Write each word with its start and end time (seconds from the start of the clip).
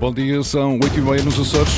Bom 0.00 0.12
dia, 0.12 0.40
são 0.44 0.74
8 0.74 0.96
e 0.96 1.00
meia 1.00 1.22
nos 1.24 1.40
Açores. 1.40 1.72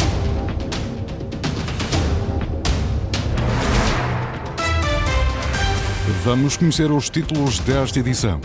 Vamos 6.22 6.54
conhecer 6.58 6.92
os 6.92 7.08
títulos 7.08 7.60
desta 7.60 7.98
edição. 7.98 8.38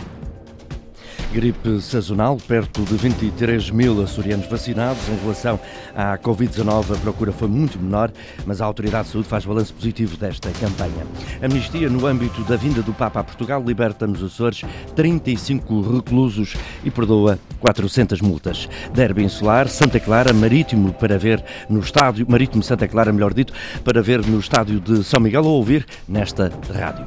Gripe 1.36 1.82
sazonal, 1.82 2.38
perto 2.48 2.82
de 2.82 2.94
23 2.94 3.68
mil 3.70 4.02
açorianos 4.02 4.46
vacinados. 4.46 5.06
Em 5.06 5.20
relação 5.20 5.60
à 5.94 6.16
Covid-19, 6.16 6.96
a 6.96 6.98
procura 6.98 7.30
foi 7.30 7.46
muito 7.46 7.78
menor, 7.78 8.10
mas 8.46 8.62
a 8.62 8.64
Autoridade 8.64 9.08
de 9.08 9.12
Saúde 9.12 9.28
faz 9.28 9.44
balanço 9.44 9.74
positivo 9.74 10.16
desta 10.16 10.50
campanha. 10.52 11.06
Amnistia, 11.42 11.90
no 11.90 12.06
âmbito 12.06 12.42
da 12.44 12.56
vinda 12.56 12.80
do 12.80 12.94
Papa 12.94 13.20
a 13.20 13.24
Portugal, 13.24 13.62
liberta 13.62 14.06
nos 14.06 14.22
Açores 14.22 14.62
35 14.94 15.82
reclusos 15.96 16.56
e 16.82 16.90
perdoa 16.90 17.38
400 17.60 18.22
multas. 18.22 18.66
Derby 18.94 19.22
insular, 19.22 19.68
Santa 19.68 20.00
Clara, 20.00 20.32
Marítimo 20.32 20.94
para 20.94 21.18
ver 21.18 21.44
no 21.68 21.80
estádio, 21.80 22.24
Marítimo 22.26 22.62
Santa 22.62 22.88
Clara, 22.88 23.12
melhor 23.12 23.34
dito, 23.34 23.52
para 23.84 24.00
ver 24.00 24.24
no 24.24 24.38
estádio 24.38 24.80
de 24.80 25.04
São 25.04 25.20
Miguel 25.20 25.44
ou 25.44 25.58
ouvir 25.58 25.86
nesta 26.08 26.50
rádio. 26.72 27.04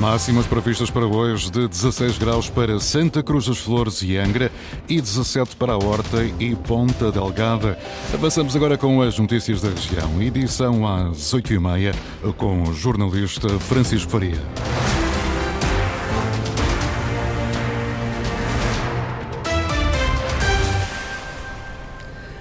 Máximas 0.00 0.46
previstas 0.46 0.90
para 0.90 1.06
hoje 1.06 1.52
de 1.52 1.68
16 1.68 2.18
graus 2.18 2.50
para 2.50 2.80
Santa 2.80 3.22
Cruz 3.22 3.46
das 3.46 3.59
Flores 3.60 4.02
e 4.02 4.16
Angra 4.16 4.50
e 4.88 5.00
17 5.00 5.56
para 5.56 5.72
a 5.72 5.76
Horta 5.76 6.24
e 6.38 6.54
Ponta 6.56 7.12
Delgada. 7.12 7.78
Avançamos 8.12 8.56
agora 8.56 8.76
com 8.76 9.00
as 9.02 9.18
notícias 9.18 9.60
da 9.60 9.70
região. 9.70 10.22
Edição 10.22 10.86
às 10.86 11.18
8h30 11.32 11.94
com 12.36 12.62
o 12.62 12.74
jornalista 12.74 13.48
Francisco 13.60 14.10
Faria. 14.10 14.99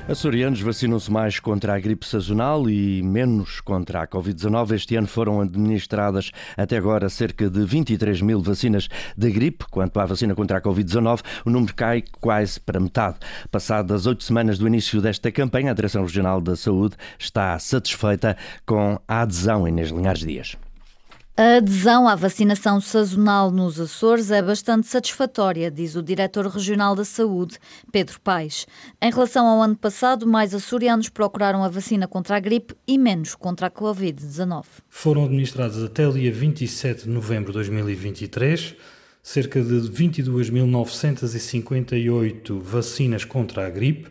Açorianos 0.09 0.59
vacinam-se 0.59 1.11
mais 1.11 1.39
contra 1.39 1.75
a 1.75 1.79
gripe 1.79 2.03
sazonal 2.03 2.67
e 2.67 2.99
menos 3.03 3.61
contra 3.61 4.01
a 4.01 4.07
Covid-19. 4.07 4.71
Este 4.71 4.95
ano 4.95 5.05
foram 5.05 5.39
administradas 5.39 6.31
até 6.57 6.77
agora 6.77 7.07
cerca 7.09 7.47
de 7.47 7.63
23 7.63 8.19
mil 8.23 8.41
vacinas 8.41 8.87
de 9.15 9.29
gripe. 9.29 9.65
Quanto 9.69 9.99
à 9.99 10.07
vacina 10.07 10.33
contra 10.33 10.57
a 10.57 10.61
Covid-19, 10.61 11.21
o 11.45 11.51
número 11.51 11.75
cai 11.75 12.03
quase 12.19 12.59
para 12.59 12.79
metade. 12.79 13.17
Passadas 13.51 14.07
oito 14.07 14.23
semanas 14.23 14.57
do 14.57 14.65
início 14.65 14.99
desta 14.99 15.31
campanha, 15.31 15.69
a 15.69 15.75
Direção 15.75 16.01
Regional 16.01 16.41
da 16.41 16.55
Saúde 16.55 16.95
está 17.19 17.59
satisfeita 17.59 18.35
com 18.65 18.99
a 19.07 19.21
adesão 19.21 19.67
Inês 19.67 19.91
Linhares 19.91 20.21
Dias. 20.21 20.57
A 21.41 21.55
adesão 21.55 22.05
à 22.05 22.15
vacinação 22.15 22.81
sazonal 22.81 23.49
nos 23.49 23.79
Açores 23.79 24.29
é 24.29 24.41
bastante 24.41 24.87
satisfatória, 24.87 25.71
diz 25.71 25.95
o 25.95 26.03
Diretor 26.03 26.45
Regional 26.47 26.97
da 26.97 27.05
Saúde, 27.05 27.57
Pedro 27.93 28.19
Paes. 28.19 28.67
Em 29.01 29.09
relação 29.09 29.47
ao 29.47 29.61
ano 29.61 29.77
passado, 29.77 30.27
mais 30.27 30.53
açorianos 30.53 31.07
procuraram 31.07 31.63
a 31.63 31.69
vacina 31.69 32.09
contra 32.09 32.35
a 32.35 32.41
gripe 32.41 32.75
e 32.85 32.97
menos 32.97 33.35
contra 33.35 33.67
a 33.67 33.71
Covid-19. 33.71 34.65
Foram 34.89 35.23
administradas 35.23 35.81
até 35.81 36.05
o 36.05 36.11
dia 36.11 36.29
27 36.29 37.03
de 37.03 37.09
novembro 37.09 37.53
de 37.53 37.59
2023 37.59 38.75
cerca 39.23 39.63
de 39.63 39.75
22.958 39.75 42.59
vacinas 42.59 43.23
contra 43.23 43.65
a 43.65 43.69
gripe, 43.69 44.09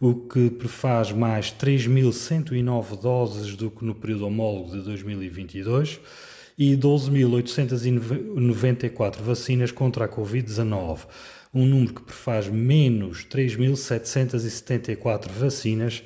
o 0.00 0.14
que 0.14 0.48
prefaz 0.48 1.10
mais 1.10 1.50
3.109 1.50 3.00
doses 3.00 3.56
do 3.56 3.68
que 3.68 3.84
no 3.84 3.96
período 3.96 4.28
homólogo 4.28 4.70
de 4.70 4.80
2022 4.82 5.98
e 6.58 6.76
12.894 6.76 9.22
vacinas 9.22 9.70
contra 9.70 10.06
a 10.06 10.08
Covid-19, 10.08 11.06
um 11.54 11.64
número 11.64 11.94
que 11.94 12.02
prefaz 12.02 12.48
menos 12.48 13.24
3.774 13.24 15.30
vacinas 15.30 16.02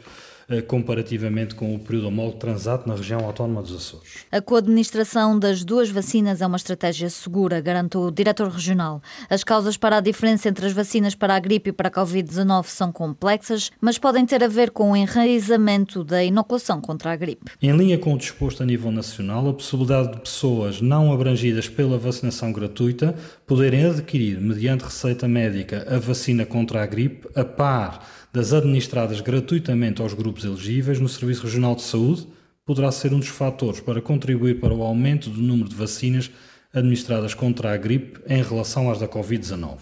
comparativamente 0.67 1.55
com 1.55 1.75
o 1.75 1.79
período 1.79 2.09
homólogo 2.09 2.39
transato 2.39 2.89
na 2.89 2.95
região 2.95 3.21
autónoma 3.25 3.63
dos 3.63 3.75
Açores. 3.75 4.27
A 4.31 4.41
coadministração 4.41 5.39
das 5.39 5.65
duas 5.65 5.91
vacinas 5.91 6.41
é 6.41 6.47
uma 6.47 6.57
estratégia 6.57 7.09
segura, 7.11 7.61
garantou 7.61 8.07
o 8.07 8.11
diretor 8.11 8.49
regional. 8.49 9.03
As 9.29 9.45
causas 9.45 9.77
para 9.77 9.99
a 9.99 10.01
diferença 10.01 10.49
entre 10.49 10.67
as 10.67 10.73
vacinas 10.73 11.15
para 11.15 11.35
a 11.35 11.39
gripe 11.39 11.71
e 11.71 11.73
para 11.73 11.89
a 11.89 11.91
Covid-19 11.91 12.67
são 12.67 12.93
complexas, 12.93 13.71
mas 13.81 13.99
podem 13.99 14.27
ter 14.27 14.43
a 14.43 14.49
ver 14.49 14.71
com 14.71 14.93
o 14.93 14.97
enraizamento 14.97 16.05
da 16.05 16.23
inoculação 16.23 16.81
contra 16.81 17.13
a 17.13 17.17
gripe. 17.17 17.53
Em 17.61 17.77
linha 17.77 17.99
com 17.99 18.15
o 18.15 18.19
disposto 18.19 18.63
a 18.63 18.67
nível 18.67 18.91
nacional, 18.91 19.49
a 19.49 19.55
possibilidade 19.55 20.13
de 20.13 20.21
pessoas 20.21 20.81
não 20.81 21.13
abrangidas 21.13 21.69
pela 21.69 21.99
vacinação 21.99 22.53
gratuita 22.53 23.15
poderem 23.47 23.85
adquirir, 23.85 24.41
mediante 24.41 24.85
receita 24.85 25.29
médica, 25.29 25.87
a 25.89 25.99
vacina 25.99 26.45
contra 26.45 26.83
a 26.83 26.87
gripe, 26.87 27.29
a 27.35 27.45
par 27.45 28.07
das 28.33 28.53
administradas 28.55 29.21
gratuitamente 29.21 30.01
aos 30.01 30.15
grupos 30.15 30.45
elegíveis 30.45 30.99
no 30.99 31.09
Serviço 31.09 31.43
Regional 31.43 31.75
de 31.75 31.83
Saúde 31.83 32.27
poderá 32.65 32.91
ser 32.91 33.13
um 33.13 33.19
dos 33.19 33.29
fatores 33.29 33.81
para 33.81 34.01
contribuir 34.01 34.59
para 34.59 34.73
o 34.73 34.83
aumento 34.83 35.29
do 35.29 35.43
número 35.43 35.69
de 35.69 35.77
vacinas 35.77 36.31
administradas 36.73 37.35
contra 37.35 37.75
a 37.75 37.77
gripe 37.77 38.21
em 38.27 38.43
relação 38.43 38.91
às 38.91 38.99
da 38.99 39.07
Covid-19. 39.07 39.77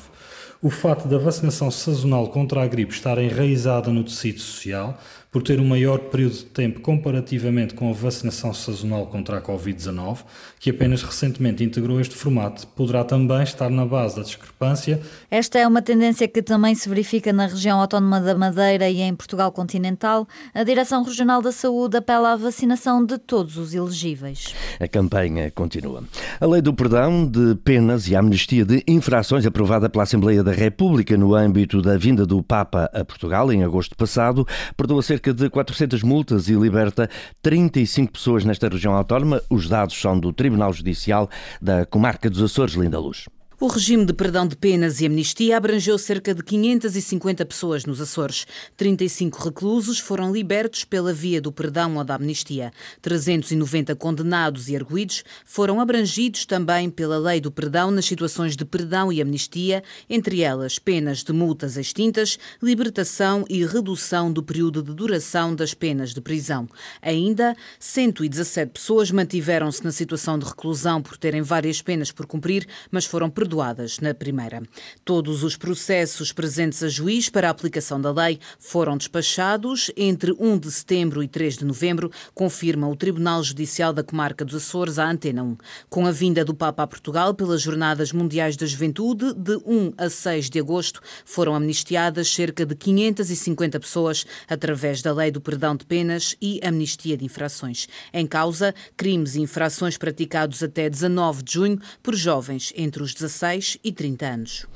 O 0.60 0.68
fato 0.68 1.06
da 1.06 1.16
vacinação 1.16 1.70
sazonal 1.70 2.28
contra 2.28 2.62
a 2.62 2.66
gripe 2.66 2.92
estar 2.92 3.16
enraizada 3.18 3.90
no 3.90 4.02
tecido 4.02 4.40
social 4.40 4.98
por 5.30 5.42
ter 5.42 5.60
um 5.60 5.64
maior 5.64 5.98
período 5.98 6.32
de 6.32 6.44
tempo 6.46 6.80
comparativamente 6.80 7.74
com 7.74 7.88
a 7.88 7.92
vacinação 7.92 8.52
sazonal 8.52 9.06
contra 9.06 9.38
a 9.38 9.40
Covid-19, 9.40 10.18
que 10.58 10.70
apenas 10.70 11.02
recentemente 11.02 11.62
integrou 11.62 12.00
este 12.00 12.16
formato, 12.16 12.66
poderá 12.68 13.04
também 13.04 13.42
estar 13.42 13.70
na 13.70 13.86
base 13.86 14.16
da 14.16 14.22
discrepância. 14.22 15.00
Esta 15.30 15.58
é 15.58 15.66
uma 15.68 15.80
tendência 15.80 16.26
que 16.26 16.42
também 16.42 16.74
se 16.74 16.88
verifica 16.88 17.32
na 17.32 17.46
região 17.46 17.80
autónoma 17.80 18.20
da 18.20 18.34
Madeira 18.34 18.90
e 18.90 19.00
em 19.00 19.14
Portugal 19.14 19.52
continental. 19.52 20.26
A 20.52 20.64
Direção 20.64 21.04
Regional 21.04 21.40
da 21.40 21.52
Saúde 21.52 21.96
apela 21.96 22.32
à 22.32 22.36
vacinação 22.36 23.04
de 23.04 23.16
todos 23.16 23.56
os 23.56 23.72
elegíveis. 23.72 24.52
A 24.80 24.88
campanha 24.88 25.50
continua. 25.52 26.02
A 26.40 26.46
Lei 26.46 26.60
do 26.60 26.74
Perdão 26.74 27.24
de 27.24 27.54
Penas 27.56 28.08
e 28.08 28.16
a 28.16 28.18
Amnistia 28.18 28.64
de 28.64 28.82
Infrações, 28.86 29.46
aprovada 29.46 29.88
pela 29.88 30.02
Assembleia 30.02 30.42
da 30.42 30.52
República 30.52 31.16
no 31.16 31.34
âmbito 31.36 31.80
da 31.80 31.96
vinda 31.96 32.26
do 32.26 32.42
Papa 32.42 32.90
a 32.92 33.04
Portugal 33.04 33.52
em 33.52 33.62
agosto 33.62 33.96
passado, 33.96 34.46
perdoa 34.76 35.02
cerca 35.02 35.19
cerca 35.20 35.34
de 35.34 35.50
400 35.50 36.02
multas 36.02 36.48
e 36.48 36.54
liberta 36.54 37.08
35 37.42 38.12
pessoas 38.12 38.44
nesta 38.44 38.68
região 38.68 38.94
autónoma. 38.94 39.42
Os 39.50 39.68
dados 39.68 40.00
são 40.00 40.18
do 40.18 40.32
Tribunal 40.32 40.72
Judicial 40.72 41.28
da 41.60 41.84
Comarca 41.84 42.30
dos 42.30 42.42
Açores, 42.42 42.74
Linda 42.74 42.98
Luz. 42.98 43.26
O 43.62 43.66
regime 43.66 44.06
de 44.06 44.14
perdão 44.14 44.48
de 44.48 44.56
penas 44.56 45.02
e 45.02 45.06
amnistia 45.06 45.54
abrangeu 45.54 45.98
cerca 45.98 46.34
de 46.34 46.42
550 46.42 47.44
pessoas 47.44 47.84
nos 47.84 48.00
Açores. 48.00 48.46
35 48.74 49.44
reclusos 49.44 49.98
foram 49.98 50.32
libertos 50.32 50.82
pela 50.82 51.12
via 51.12 51.42
do 51.42 51.52
perdão 51.52 51.98
ou 51.98 52.02
da 52.02 52.14
amnistia. 52.14 52.72
390 53.02 53.94
condenados 53.96 54.70
e 54.70 54.76
arguídos 54.76 55.22
foram 55.44 55.78
abrangidos 55.78 56.46
também 56.46 56.88
pela 56.88 57.18
lei 57.18 57.38
do 57.38 57.50
perdão 57.50 57.90
nas 57.90 58.06
situações 58.06 58.56
de 58.56 58.64
perdão 58.64 59.12
e 59.12 59.20
amnistia, 59.20 59.84
entre 60.08 60.40
elas 60.40 60.78
penas 60.78 61.22
de 61.22 61.34
multas 61.34 61.76
extintas, 61.76 62.38
libertação 62.62 63.44
e 63.46 63.62
redução 63.66 64.32
do 64.32 64.42
período 64.42 64.82
de 64.82 64.94
duração 64.94 65.54
das 65.54 65.74
penas 65.74 66.14
de 66.14 66.22
prisão. 66.22 66.66
Ainda, 67.02 67.54
117 67.78 68.72
pessoas 68.72 69.10
mantiveram-se 69.10 69.84
na 69.84 69.92
situação 69.92 70.38
de 70.38 70.46
reclusão 70.46 71.02
por 71.02 71.18
terem 71.18 71.42
várias 71.42 71.82
penas 71.82 72.10
por 72.10 72.24
cumprir, 72.24 72.66
mas 72.90 73.04
foram 73.04 73.28
perdoadas 73.28 73.49
perdoadas 73.50 73.98
na 73.98 74.14
primeira. 74.14 74.62
Todos 75.04 75.42
os 75.42 75.56
processos 75.56 76.32
presentes 76.32 76.84
a 76.84 76.88
juiz 76.88 77.28
para 77.28 77.48
a 77.48 77.50
aplicação 77.50 78.00
da 78.00 78.12
lei 78.12 78.38
foram 78.60 78.96
despachados 78.96 79.90
entre 79.96 80.32
1 80.38 80.58
de 80.58 80.70
setembro 80.70 81.20
e 81.20 81.26
3 81.26 81.58
de 81.58 81.64
novembro, 81.64 82.12
confirma 82.32 82.88
o 82.88 82.94
Tribunal 82.94 83.42
Judicial 83.42 83.92
da 83.92 84.04
Comarca 84.04 84.44
dos 84.44 84.54
Açores 84.54 85.00
à 85.00 85.10
Antena 85.10 85.42
1. 85.42 85.56
Com 85.88 86.06
a 86.06 86.12
vinda 86.12 86.44
do 86.44 86.54
Papa 86.54 86.84
a 86.84 86.86
Portugal 86.86 87.34
pelas 87.34 87.60
Jornadas 87.60 88.12
Mundiais 88.12 88.56
da 88.56 88.66
Juventude, 88.66 89.34
de 89.34 89.56
1 89.66 89.94
a 89.98 90.08
6 90.08 90.48
de 90.48 90.60
agosto, 90.60 91.00
foram 91.24 91.54
amnistiadas 91.54 92.32
cerca 92.32 92.64
de 92.64 92.76
550 92.76 93.80
pessoas 93.80 94.24
através 94.48 95.02
da 95.02 95.12
Lei 95.12 95.32
do 95.32 95.40
Perdão 95.40 95.74
de 95.74 95.84
Penas 95.84 96.36
e 96.40 96.60
Amnistia 96.62 97.16
de 97.16 97.24
Infrações. 97.24 97.88
Em 98.12 98.28
causa, 98.28 98.72
crimes 98.96 99.34
e 99.34 99.40
infrações 99.40 99.98
praticados 99.98 100.62
até 100.62 100.88
19 100.88 101.42
de 101.42 101.52
junho 101.54 101.80
por 102.00 102.14
jovens 102.14 102.72
entre 102.76 103.02
os 103.02 103.12
16 103.12 103.39
16 103.40 103.78
e 103.82 103.90
30 103.90 104.26
anos. 104.26 104.66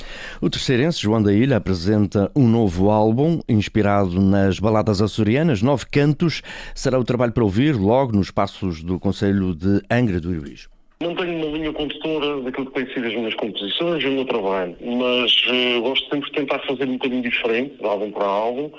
O 0.41 0.49
terceirense 0.49 1.01
João 1.01 1.23
da 1.23 1.33
Ilha 1.33 1.59
apresenta 1.59 2.31
um 2.35 2.49
novo 2.49 2.91
álbum 2.91 3.41
inspirado 3.47 4.21
nas 4.21 4.59
baladas 4.59 5.03
açorianas, 5.03 5.61
Nove 5.61 5.85
Cantos. 5.87 6.41
Será 6.75 6.99
o 6.99 7.05
trabalho 7.05 7.33
para 7.33 7.45
ouvir 7.45 7.77
logo 7.77 8.17
nos 8.17 8.31
passos 8.31 8.83
do 8.83 8.99
Conselho 8.99 9.55
de 9.55 9.83
Angra 9.91 10.19
do 10.19 10.33
Heroísmo. 10.33 10.73
Não 11.01 11.15
tenho 11.15 11.37
uma 11.37 11.59
linha 11.59 11.73
condutora 11.73 12.41
daquilo 12.41 12.67
que 12.71 12.73
tem 12.81 12.95
sido 12.95 13.07
as 13.07 13.15
minhas 13.15 13.35
composições 13.35 14.03
e 14.03 14.07
o 14.07 14.13
meu 14.13 14.25
trabalho, 14.25 14.75
mas 14.81 15.31
uh, 15.47 15.83
gosto 15.83 16.09
sempre 16.09 16.31
de 16.31 16.37
tentar 16.37 16.59
fazer 16.61 16.85
um 16.85 16.93
bocadinho 16.93 17.23
diferente, 17.23 17.77
de 17.77 17.85
álbum 17.85 18.11
para 18.11 18.25
álbum, 18.25 18.71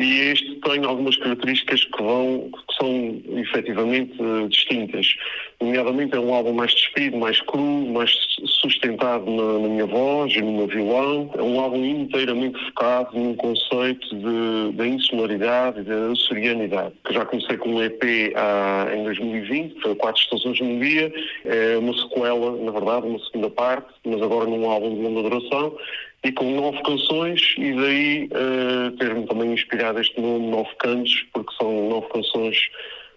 e 0.00 0.32
este 0.32 0.54
tem 0.56 0.82
algumas 0.84 1.16
características 1.16 1.84
que 1.84 2.02
vão 2.02 2.50
que 2.50 2.74
são 2.76 3.22
efetivamente 3.38 4.16
distintas. 4.48 5.14
Nomeadamente 5.60 6.16
é 6.16 6.20
um 6.20 6.32
álbum 6.32 6.54
mais 6.54 6.72
despido, 6.72 7.18
mais 7.18 7.38
cru, 7.42 7.60
mais 7.60 8.10
sustentado 8.46 9.30
na, 9.30 9.58
na, 9.58 9.68
minha 9.68 9.84
voz 9.84 10.32
e 10.32 10.40
no 10.40 10.52
meu 10.52 10.66
violão. 10.66 11.30
É 11.36 11.42
um 11.42 11.60
álbum 11.60 11.84
inteiramente 11.84 12.58
focado 12.66 13.18
num 13.18 13.34
conceito 13.34 14.08
de, 14.16 14.76
da 14.76 14.86
insonoridade 14.86 15.80
e 15.80 15.82
da 15.82 16.12
açorianidade. 16.12 16.94
Que 17.04 17.12
já 17.12 17.26
comecei 17.26 17.58
com 17.58 17.68
um 17.74 17.82
EP 17.82 18.02
ah, 18.36 18.88
em 18.94 19.04
2020, 19.04 19.82
foi 19.82 19.94
Quatro 19.96 20.22
Estações 20.22 20.60
num 20.60 20.80
Dia. 20.80 21.12
É 21.44 21.76
uma 21.76 21.92
sequela, 21.92 22.56
na 22.56 22.70
verdade, 22.70 23.06
uma 23.06 23.18
segunda 23.18 23.50
parte, 23.50 23.88
mas 24.06 24.22
agora 24.22 24.46
num 24.46 24.70
álbum 24.70 24.94
de 24.94 25.02
longa 25.02 25.28
duração 25.28 25.76
e 26.22 26.32
com 26.32 26.54
nove 26.54 26.82
canções 26.82 27.54
e 27.56 27.72
daí 27.72 28.28
uh, 28.32 28.90
ter-me 28.96 29.26
também 29.26 29.52
inspirado 29.52 30.00
este 30.00 30.20
nome 30.20 30.48
Nove 30.48 30.70
Cantos, 30.78 31.26
porque 31.32 31.54
são 31.54 31.88
nove 31.88 32.08
canções 32.08 32.70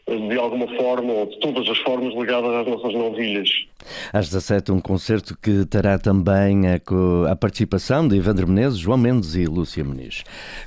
de 0.06 0.38
alguma 0.38 0.68
forma, 0.76 1.14
ou 1.14 1.26
de 1.26 1.40
todas 1.40 1.68
as 1.68 1.78
formas, 1.80 2.14
ligadas 2.14 2.52
às 2.52 2.68
nossas 2.68 2.94
novilhas. 2.94 3.50
Às 4.12 4.30
17, 4.30 4.72
um 4.72 4.80
concerto 4.80 5.38
que 5.42 5.66
terá 5.66 5.98
também 5.98 6.68
a, 6.68 7.32
a 7.32 7.36
participação 7.36 8.08
de 8.08 8.18
Evandro 8.18 8.48
Menezes, 8.48 8.80
João 8.80 8.98
Mendes 8.98 9.36
e 9.36 9.46
Lúcia 9.46 9.84
Muniz. 9.84 10.24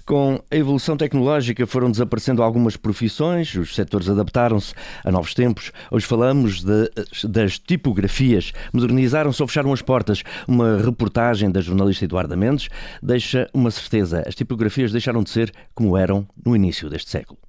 Com 0.07 0.41
a 0.51 0.57
evolução 0.57 0.97
tecnológica 0.97 1.67
foram 1.67 1.91
desaparecendo 1.91 2.43
algumas 2.43 2.77
profissões, 2.77 3.55
os 3.55 3.75
setores 3.75 4.09
adaptaram-se 4.09 4.75
a 5.05 5.11
novos 5.11 5.35
tempos. 5.35 5.71
Hoje 5.91 6.07
falamos 6.07 6.63
de, 6.63 6.91
das 7.25 7.59
tipografias. 7.59 8.53
Modernizaram-se 8.73 9.43
ou 9.43 9.49
fecharam 9.49 9.73
as 9.73 9.83
portas. 9.83 10.23
Uma 10.49 10.79
reportagem 10.79 11.51
da 11.51 11.61
jornalista 11.61 12.05
Eduarda 12.05 12.37
Mendes 12.37 12.69
deixa 13.03 13.49
uma 13.53 13.71
certeza. 13.71 14.25
As 14.27 14.35
tipografias 14.35 14.93
deixaram 14.93 15.23
de 15.23 15.31
ser 15.31 15.53
como 15.75 15.97
eram 15.97 16.27
no 16.45 16.57
início 16.57 16.89
deste 16.89 17.11
século. 17.11 17.46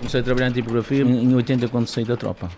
Comecei 0.00 0.20
a 0.20 0.22
trabalhar 0.24 0.48
em 0.48 0.52
tipografia 0.52 1.02
em 1.02 1.34
80 1.34 1.68
quando 1.68 1.86
saí 1.86 2.06
da 2.06 2.16
tropa. 2.16 2.50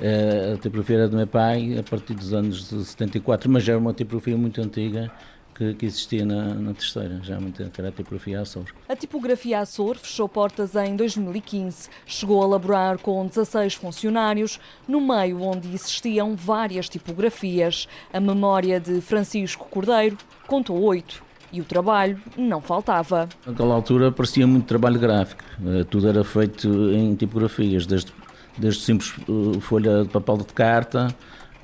Eh, 0.00 0.54
a 0.54 0.58
tipografia 0.58 0.96
era 0.96 1.08
do 1.08 1.16
meu 1.16 1.28
pai 1.28 1.78
a 1.78 1.82
partir 1.84 2.12
dos 2.12 2.34
anos 2.34 2.68
de 2.68 2.84
74, 2.84 3.48
mas 3.48 3.62
já 3.62 3.74
era 3.74 3.80
uma 3.80 3.94
tipografia 3.94 4.36
muito 4.36 4.60
antiga 4.60 5.08
que, 5.54 5.74
que, 5.74 5.86
existia 5.86 6.26
na, 6.26 6.54
na 6.54 6.74
terceira, 6.74 7.20
já 7.22 7.38
muito, 7.38 7.62
era 7.62 7.88
a 7.88 7.92
tipografia 7.92 8.40
Açor. 8.40 8.64
A 8.88 8.96
tipografia 8.96 9.60
Açor 9.60 9.96
fechou 9.96 10.28
portas 10.28 10.74
em 10.74 10.96
2015. 10.96 11.88
Chegou 12.04 12.42
a 12.42 12.46
laborar 12.46 12.98
com 12.98 13.24
16 13.28 13.74
funcionários, 13.74 14.58
no 14.88 15.00
meio 15.00 15.40
onde 15.40 15.72
existiam 15.72 16.34
várias 16.34 16.88
tipografias. 16.88 17.86
A 18.12 18.18
memória 18.18 18.80
de 18.80 19.00
Francisco 19.00 19.68
Cordeiro 19.70 20.18
contou 20.48 20.82
oito 20.82 21.22
e 21.52 21.60
o 21.60 21.64
trabalho 21.64 22.18
não 22.36 22.60
faltava. 22.60 23.28
Naquela 23.46 23.74
altura 23.74 24.10
parecia 24.10 24.46
muito 24.46 24.66
trabalho 24.66 24.98
gráfico, 24.98 25.42
eh, 25.66 25.84
tudo 25.84 26.08
era 26.08 26.24
feito 26.24 26.68
em 26.92 27.14
tipografias, 27.14 27.86
desde, 27.86 28.12
desde 28.56 28.82
simples 28.82 29.14
eh, 29.20 29.60
folha 29.60 30.04
de 30.04 30.08
papel 30.08 30.38
de 30.38 30.44
carta 30.46 31.14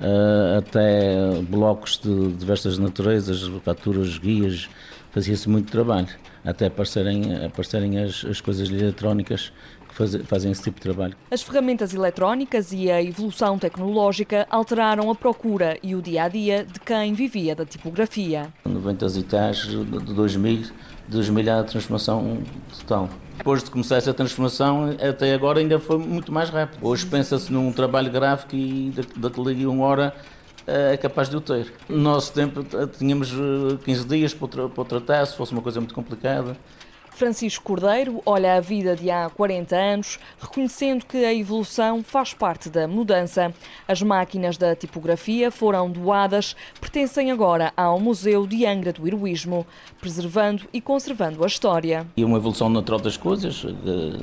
eh, 0.01 0.59
até 0.59 1.41
blocos 1.49 1.99
de 1.99 2.33
diversas 2.33 2.79
naturezas, 2.79 3.43
faturas, 3.65 4.19
guias, 4.19 4.69
fazia-se 5.19 5.49
muito 5.49 5.73
trabalho, 5.73 6.07
até 6.45 6.67
aparecerem, 6.67 7.45
aparecerem 7.45 7.99
as, 7.99 8.25
as 8.25 8.41
coisas 8.41 8.71
eletrónicas 8.71 9.53
fazem 10.27 10.53
esse 10.53 10.63
tipo 10.63 10.77
de 10.77 10.83
trabalho. 10.83 11.17
As 11.29 11.43
ferramentas 11.43 11.93
eletrónicas 11.93 12.73
e 12.73 12.89
a 12.89 13.03
evolução 13.03 13.59
tecnológica 13.59 14.47
alteraram 14.49 15.11
a 15.11 15.15
procura 15.15 15.77
e 15.83 15.97
o 15.97 16.01
dia 16.01 16.23
a 16.23 16.29
dia 16.29 16.65
de 16.65 16.79
quem 16.79 17.15
vivia 17.15 17.57
da 17.57 17.65
tipografia. 17.65 18.47
90 18.65 19.07
e 19.07 19.23
tais, 19.25 19.57
de 19.67 19.85
2000, 19.85 20.57
de 20.57 20.73
2000 21.09 21.53
há 21.53 21.61
a 21.61 21.65
transformação 21.65 22.39
total. 22.79 23.09
Depois 23.39 23.65
de 23.65 23.73
começar 23.73 23.97
essa 23.97 24.15
transformação, 24.15 24.97
até 25.01 25.35
agora 25.35 25.59
ainda 25.59 25.81
foi 25.81 25.99
muito 25.99 26.31
mais 26.31 26.49
rápido. 26.49 26.79
Hoje 26.87 27.05
pensa-se 27.05 27.53
num 27.53 27.73
trabalho 27.73 28.13
gráfico 28.13 28.55
e 28.55 28.93
daqui 29.17 29.65
a 29.65 29.69
uma 29.69 29.85
hora 29.85 30.15
é 30.69 30.97
capaz 30.97 31.29
de 31.29 31.37
o 31.37 31.41
ter. 31.41 31.73
No 31.89 31.99
nosso 31.99 32.33
tempo 32.33 32.65
tínhamos 32.99 33.33
15 33.85 34.03
eh, 34.03 34.09
dias 34.09 34.35
para 34.35 34.67
o 34.67 34.85
tratar, 34.85 35.27
se 35.27 35.37
fosse 35.37 35.53
uma 35.53 35.63
coisa 35.63 35.81
muito 35.81 35.95
complicada. 35.95 36.57
Francisco 37.19 37.65
Cordeiro 37.65 38.23
olha 38.25 38.55
a 38.55 38.61
vida 38.61 38.95
de 38.95 39.11
há 39.11 39.29
40 39.29 39.75
anos, 39.75 40.21
reconhecendo 40.41 41.05
que 41.05 41.25
a 41.25 41.35
evolução 41.35 42.01
faz 42.05 42.33
parte 42.33 42.71
da 42.71 42.87
mudança. 42.87 43.53
As 43.89 44.01
máquinas 44.01 44.57
da 44.57 44.77
tipografia 44.77 45.51
foram 45.51 45.91
doadas, 45.91 46.55
pertencem 46.81 47.33
agora 47.33 47.73
ao 47.77 47.99
Museu 47.99 48.47
de 48.47 48.65
Angra 48.65 48.93
do 48.93 49.05
Heroísmo, 49.05 49.67
preservando 50.01 50.63
e 50.73 50.81
conservando 50.81 51.43
a 51.43 51.49
história. 51.49 52.07
E 52.17 52.25
uma 52.25 52.37
evolução 52.37 52.69
natural 52.69 53.01
das 53.01 53.17
coisas. 53.17 53.65
Eh, 53.67 54.21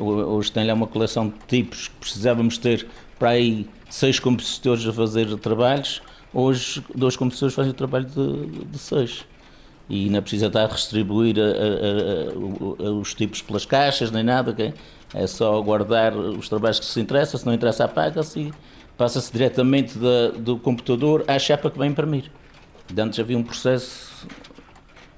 hoje 0.00 0.50
tem 0.50 0.66
lá 0.66 0.74
uma 0.74 0.88
coleção 0.88 1.28
de 1.28 1.36
tipos 1.46 1.86
que 1.86 1.94
precisávamos 2.00 2.58
ter 2.58 2.84
para 3.18 3.30
aí 3.30 3.68
seis 3.88 4.18
compositores 4.18 4.86
a 4.86 4.92
fazer 4.92 5.34
trabalhos. 5.38 6.02
Hoje, 6.32 6.84
dois 6.94 7.16
compositores 7.16 7.54
fazem 7.54 7.72
o 7.72 7.74
trabalho 7.74 8.06
de, 8.06 8.64
de 8.66 8.78
seis 8.78 9.24
e 9.88 10.10
não 10.10 10.20
precisa 10.20 10.46
estar 10.46 10.64
a 10.64 10.68
distribuir 10.68 11.36
a, 11.38 12.84
a, 12.84 12.86
a, 12.86 12.90
os 12.92 13.14
tipos 13.14 13.40
pelas 13.40 13.64
caixas 13.64 14.10
nem 14.10 14.22
nada, 14.22 14.50
okay? 14.50 14.74
é 15.14 15.26
só 15.26 15.60
guardar 15.62 16.14
os 16.14 16.48
trabalhos 16.48 16.78
que 16.78 16.86
se 16.86 17.00
interessa, 17.00 17.38
se 17.38 17.46
não 17.46 17.54
interessa 17.54 17.84
apaga-se 17.84 18.40
e 18.40 18.52
passa-se 18.96 19.32
diretamente 19.32 19.98
da, 19.98 20.28
do 20.36 20.58
computador 20.58 21.24
à 21.26 21.38
chapa 21.38 21.70
que 21.70 21.78
vai 21.78 21.88
imprimir. 21.88 22.30
Antes 22.96 23.18
havia 23.18 23.38
um 23.38 23.42
processo 23.42 24.26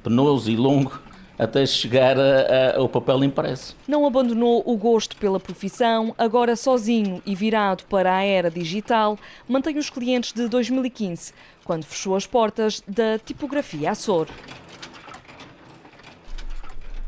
penoso 0.02 0.50
e 0.50 0.56
longo 0.56 1.00
até 1.40 1.64
chegar 1.64 2.18
a, 2.18 2.22
a, 2.22 2.76
ao 2.76 2.88
papel 2.88 3.24
impresso. 3.24 3.74
Não 3.88 4.06
abandonou 4.06 4.62
o 4.66 4.76
gosto 4.76 5.16
pela 5.16 5.40
profissão, 5.40 6.14
agora 6.18 6.54
sozinho 6.54 7.22
e 7.24 7.34
virado 7.34 7.84
para 7.84 8.14
a 8.14 8.22
era 8.22 8.50
digital, 8.50 9.18
mantém 9.48 9.78
os 9.78 9.88
clientes 9.88 10.32
de 10.34 10.46
2015, 10.48 11.32
quando 11.64 11.84
fechou 11.84 12.14
as 12.14 12.26
portas 12.26 12.82
da 12.86 13.18
tipografia 13.18 13.90
Açor. 13.90 14.26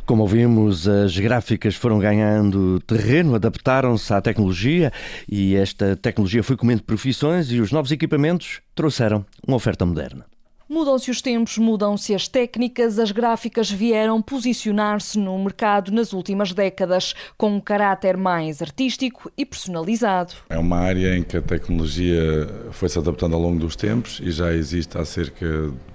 Como 0.07 0.23
ouvimos, 0.23 0.89
as 0.89 1.17
gráficas 1.17 1.75
foram 1.75 1.99
ganhando 1.99 2.81
terreno, 2.81 3.35
adaptaram-se 3.35 4.13
à 4.13 4.21
tecnologia 4.21 4.93
e 5.31 5.55
esta 5.55 5.95
tecnologia 5.95 6.43
foi 6.43 6.57
comendo 6.57 6.83
profissões 6.83 7.53
e 7.53 7.61
os 7.61 7.71
novos 7.71 7.93
equipamentos 7.93 8.61
trouxeram 8.75 9.25
uma 9.47 9.57
oferta 9.57 9.87
moderna. 9.87 10.32
Mudam-se 10.73 11.11
os 11.11 11.21
tempos, 11.21 11.59
mudam-se 11.59 12.15
as 12.15 12.27
técnicas, 12.27 12.99
as 12.99 13.13
gráficas 13.13 13.71
vieram 13.71 14.23
posicionar-se 14.23 15.19
no 15.19 15.39
mercado 15.39 15.93
nas 15.93 16.15
últimas 16.15 16.55
décadas, 16.55 17.15
com 17.37 17.57
um 17.57 17.61
caráter 17.61 18.17
mais 18.17 18.63
artístico 18.63 19.31
e 19.37 19.45
personalizado. 19.45 20.33
É 20.49 20.57
uma 20.57 20.79
área 20.79 21.15
em 21.15 21.23
que 21.23 21.37
a 21.37 21.43
tecnologia 21.43 22.49
foi 22.71 22.89
se 22.89 22.99
adaptando 22.99 23.35
ao 23.35 23.43
longo 23.43 23.59
dos 23.59 23.77
tempos 23.77 24.19
e 24.25 24.31
já 24.31 24.51
existe 24.55 24.97
há 24.97 25.05
cerca 25.05 25.47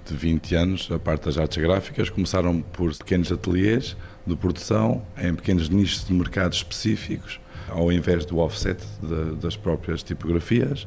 de 0.06 0.14
20 0.14 0.54
anos 0.54 0.88
a 0.92 0.98
parte 1.00 1.24
das 1.24 1.38
artes 1.38 1.60
gráficas. 1.60 2.08
Começaram 2.08 2.60
por 2.60 2.96
pequenos 2.96 3.32
ateliês 3.32 3.96
de 4.24 4.36
produção 4.36 5.02
em 5.20 5.34
pequenos 5.34 5.68
nichos 5.68 6.04
de 6.04 6.12
mercados 6.12 6.58
específicos, 6.58 7.40
ao 7.68 7.90
invés 7.90 8.24
do 8.24 8.38
offset 8.38 8.80
de, 9.02 9.34
das 9.40 9.56
próprias 9.56 10.04
tipografias 10.04 10.86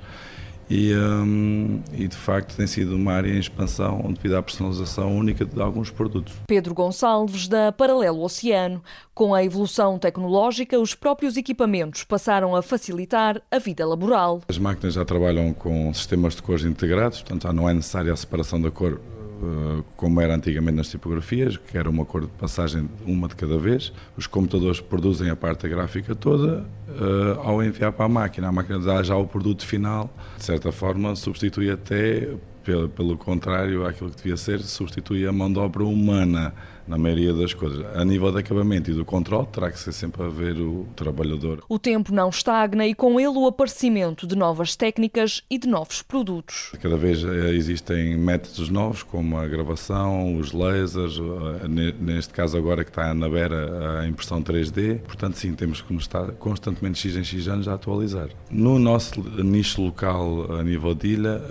e, 0.70 0.96
um, 0.96 1.82
e, 1.94 2.08
de 2.08 2.16
facto 2.16 2.56
tem 2.56 2.66
sido 2.66 2.96
uma 2.96 3.14
área 3.14 3.30
em 3.30 3.40
expansão 3.40 4.12
devido 4.14 4.36
à 4.36 4.42
personalização 4.42 5.16
única 5.16 5.46
de 5.46 5.62
alguns 5.62 5.90
produtos. 5.90 6.34
Pedro 6.48 6.74
Gonçalves, 6.74 7.48
da 7.48 7.72
Paralelo 7.72 8.22
Oceano. 8.22 8.82
Com 9.14 9.36
a 9.36 9.44
evolução 9.44 10.00
tecnológica, 10.00 10.80
os 10.80 10.96
próprios 10.96 11.38
equipamentos 11.38 12.04
passaram 12.04 12.56
a 12.56 12.62
facilitar 12.62 13.42
a 13.52 13.60
vida 13.60 13.86
laboral. 13.86 14.42
As 14.48 14.58
máquinas 14.58 14.94
já 14.94 15.06
trabalham 15.06 15.54
com 15.54 15.94
sistemas 15.94 16.36
de 16.36 16.42
cores 16.42 16.64
integrados, 16.64 17.22
portanto 17.22 17.44
já 17.44 17.54
não 17.54 17.70
é 17.70 17.74
necessária 17.74 18.12
a 18.12 18.16
separação 18.16 18.62
da 18.62 18.72
cor 18.72 19.00
eh, 19.42 19.84
como 19.98 20.22
era 20.22 20.36
antigamente 20.36 20.78
nas 20.78 20.90
tipografias, 20.90 21.58
que 21.58 21.76
era 21.76 21.90
uma 21.90 22.06
cor 22.06 22.22
de 22.22 22.28
passagem 22.28 22.88
uma 23.06 23.28
de 23.28 23.36
cada 23.36 23.58
vez. 23.58 23.92
Os 24.16 24.28
computadores 24.28 24.80
produzem 24.80 25.30
a 25.30 25.36
parte 25.36 25.68
gráfica 25.68 26.14
toda 26.14 26.64
uh, 27.00 27.40
ao 27.42 27.64
enviar 27.64 27.92
para 27.92 28.06
a 28.06 28.10
máquina. 28.10 28.48
A 28.48 28.52
máquina 28.52 28.80
dá 28.80 29.04
já 29.04 29.16
o 29.16 29.28
produto 29.28 29.66
final, 29.66 30.14
de 30.38 30.46
certa 30.46 30.72
forma 30.72 31.16
substitui 31.16 31.70
até, 31.70 32.30
pelo, 32.64 32.90
pelo 32.90 33.18
contrário 33.18 33.86
àquilo 33.86 34.10
que 34.10 34.18
devia 34.18 34.38
ser, 34.38 34.60
substitui 34.62 35.26
a 35.28 35.32
mão 35.32 35.52
de 35.52 35.60
obra 35.60 35.84
humana 35.84 36.54
na 36.88 36.98
maioria 36.98 37.34
das 37.34 37.54
coisas. 37.54 37.86
A 37.96 38.04
nível 38.04 38.32
de 38.32 38.40
acabamento 38.40 38.92
e 38.92 38.94
do 38.94 39.06
controle, 39.06 39.48
terá 39.52 39.72
que 39.72 39.80
ser 39.80 39.92
sempre 39.92 40.24
a 40.24 40.28
ver 40.28 40.58
o 40.58 40.86
trabalhador. 40.96 41.64
O 41.68 41.80
tempo 41.80 42.14
não 42.14 42.30
estagna 42.30 42.86
e 42.86 42.94
com 42.94 43.20
ele 43.20 43.38
o 43.38 43.48
aparecimento 43.48 44.28
de 44.28 44.36
novas 44.36 44.76
técnicas 44.76 45.44
e 45.50 45.58
de 45.58 45.68
novos 45.68 46.02
produtos. 46.02 46.72
Cada 46.82 46.98
vez 46.98 47.24
eh, 47.24 47.54
existem 47.54 48.18
métodos 48.18 48.70
novos, 48.70 49.04
como 49.04 49.38
a 49.38 49.48
gravação, 49.48 50.38
os 50.38 50.52
lasers, 50.52 51.18
eh, 51.18 51.94
neste 52.00 52.34
caso 52.34 52.58
agora 52.58 52.84
que 52.84 52.92
está 52.92 53.14
na 53.14 53.30
beira 53.30 54.02
a 54.02 54.08
impressão 54.08 54.42
3D. 54.42 55.00
Portanto, 55.00 55.36
sim, 55.36 55.54
temos 55.54 55.82
que 55.82 55.94
nos 55.94 56.04
estar 56.04 56.32
constantemente 56.34 57.00
X 57.00 57.16
em 57.16 57.24
X 57.24 57.48
anos 57.48 57.68
a 57.68 57.74
atualizar. 57.74 58.30
No 58.50 58.78
nosso 58.80 59.22
nicho 59.44 59.82
local, 59.82 60.54
a 60.54 60.64
nível 60.64 60.94
de 60.94 61.08
ilha, 61.08 61.42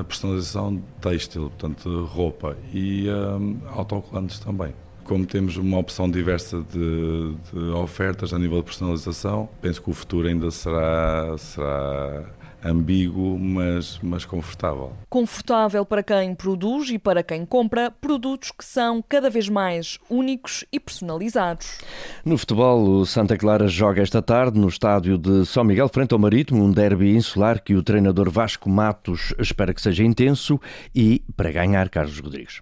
a 0.00 0.04
personalização 0.04 0.82
têxtil, 1.00 1.50
portanto, 1.50 2.04
roupa 2.04 2.56
e 2.72 3.08
um, 3.08 3.58
autocolantes 3.68 4.38
também. 4.38 4.72
Como 5.08 5.24
temos 5.24 5.56
uma 5.56 5.78
opção 5.78 6.10
diversa 6.10 6.62
de, 6.70 7.34
de, 7.50 7.58
ofertas 7.70 8.34
a 8.34 8.38
nível 8.38 8.58
de 8.58 8.64
personalização, 8.64 9.48
penso 9.62 9.80
que 9.80 9.88
o 9.88 9.94
futuro 9.94 10.28
ainda 10.28 10.50
será, 10.50 11.34
será 11.38 12.26
ambíguo, 12.62 13.38
mas, 13.38 13.98
mas 14.02 14.26
confortável. 14.26 14.92
Confortável 15.08 15.86
para 15.86 16.02
quem 16.02 16.34
produz 16.34 16.90
e 16.90 16.98
para 16.98 17.22
quem 17.22 17.46
compra 17.46 17.90
produtos 17.90 18.50
que 18.50 18.62
são 18.62 19.02
cada 19.08 19.30
vez 19.30 19.48
mais 19.48 19.98
únicos 20.10 20.66
e 20.70 20.78
personalizados. 20.78 21.78
No 22.22 22.36
futebol, 22.36 22.82
o 22.82 23.06
Santa 23.06 23.38
Clara 23.38 23.66
joga 23.66 24.02
esta 24.02 24.20
tarde 24.20 24.60
no 24.60 24.68
estádio 24.68 25.16
de 25.16 25.46
São 25.46 25.64
Miguel, 25.64 25.88
frente 25.88 26.12
ao 26.12 26.18
Marítimo, 26.18 26.62
um 26.62 26.70
derby 26.70 27.16
insular 27.16 27.62
que 27.62 27.74
o 27.74 27.82
treinador 27.82 28.30
Vasco 28.30 28.68
Matos 28.68 29.32
espera 29.38 29.72
que 29.72 29.80
seja 29.80 30.04
intenso 30.04 30.60
e 30.94 31.22
para 31.34 31.50
ganhar 31.50 31.88
Carlos 31.88 32.20
Rodrigues. 32.20 32.60